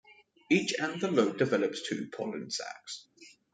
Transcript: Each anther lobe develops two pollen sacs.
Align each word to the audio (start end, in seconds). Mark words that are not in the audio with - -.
Each 0.49 0.73
anther 0.79 1.11
lobe 1.11 1.37
develops 1.37 1.87
two 1.87 2.09
pollen 2.11 2.49
sacs. 2.49 3.05